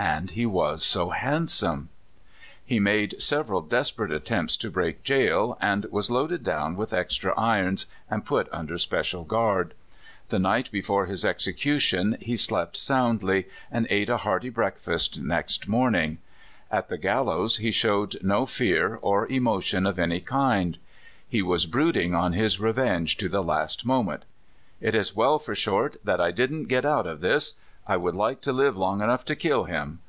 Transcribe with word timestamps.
And 0.00 0.30
he 0.30 0.46
was 0.46 0.84
so 0.86 1.10
handsome! 1.10 1.88
He 2.64 2.78
made 2.78 3.20
several 3.20 3.62
desperate 3.62 4.12
attempts 4.12 4.56
to 4.58 4.70
break 4.70 5.02
jail, 5.02 5.58
and 5.60 5.86
was 5.90 6.08
loaded 6.08 6.44
down 6.44 6.76
with 6.76 6.92
extra 6.92 7.34
irons 7.36 7.86
and 8.08 8.24
put 8.24 8.48
under 8.52 8.78
special 8.78 9.24
guard. 9.24 9.74
The 10.28 10.38
night 10.38 10.70
before 10.70 11.06
his 11.06 11.24
execu 11.24 11.80
tion 11.80 12.16
he 12.20 12.36
slept 12.36 12.76
soundlv, 12.76 13.44
and 13.72 13.88
ate 13.90 14.08
a 14.08 14.18
hearty 14.18 14.50
breakfast 14.50 15.18
next 15.20 15.66
morning. 15.66 16.18
At 16.70 16.88
the 16.88 16.98
gallows 16.98 17.56
he 17.56 17.72
showed 17.72 18.18
no 18.22 18.46
fear 18.46 18.68
A 18.68 18.78
YOUTHFUL 18.78 18.86
DESPERADO. 18.86 19.00
II3 19.00 19.08
or 19.08 19.32
emotion 19.32 19.84
of 19.86 19.98
any 19.98 20.20
kind. 20.20 20.78
He 21.26 21.42
was 21.42 21.66
brooding 21.66 22.14
on 22.14 22.34
his 22.34 22.60
revenge 22.60 23.16
to 23.16 23.28
the 23.28 23.42
last 23.42 23.84
moment. 23.84 24.26
*' 24.54 24.80
It 24.80 24.94
is 24.94 25.16
well 25.16 25.40
for 25.40 25.56
Short 25.56 25.96
that 26.04 26.20
I 26.20 26.30
didn't 26.30 26.68
get 26.68 26.84
out 26.84 27.08
of 27.08 27.20
this— 27.20 27.54
I 27.90 27.96
would 27.96 28.14
like 28.14 28.42
to 28.42 28.52
live 28.52 28.76
long 28.76 29.00
enough 29.00 29.24
to 29.24 29.34
kill 29.34 29.64
him!" 29.64 30.00